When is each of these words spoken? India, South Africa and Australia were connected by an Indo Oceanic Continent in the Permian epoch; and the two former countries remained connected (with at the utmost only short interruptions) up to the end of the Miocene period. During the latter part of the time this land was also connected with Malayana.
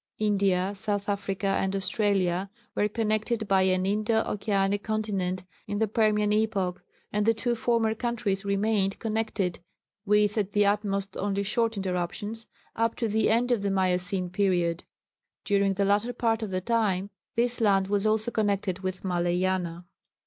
India, 0.17 0.73
South 0.73 1.07
Africa 1.07 1.45
and 1.45 1.75
Australia 1.75 2.49
were 2.73 2.89
connected 2.89 3.47
by 3.47 3.61
an 3.61 3.85
Indo 3.85 4.23
Oceanic 4.23 4.81
Continent 4.81 5.43
in 5.67 5.77
the 5.77 5.87
Permian 5.87 6.33
epoch; 6.33 6.81
and 7.13 7.23
the 7.23 7.35
two 7.35 7.53
former 7.53 7.93
countries 7.93 8.43
remained 8.43 8.97
connected 8.97 9.59
(with 10.03 10.39
at 10.39 10.53
the 10.53 10.65
utmost 10.65 11.15
only 11.17 11.43
short 11.43 11.77
interruptions) 11.77 12.47
up 12.75 12.95
to 12.95 13.07
the 13.07 13.29
end 13.29 13.51
of 13.51 13.61
the 13.61 13.69
Miocene 13.69 14.31
period. 14.31 14.85
During 15.45 15.75
the 15.75 15.85
latter 15.85 16.13
part 16.13 16.41
of 16.41 16.49
the 16.49 16.61
time 16.61 17.11
this 17.35 17.61
land 17.61 17.87
was 17.87 18.07
also 18.07 18.31
connected 18.31 18.79
with 18.79 19.03
Malayana. 19.03 19.85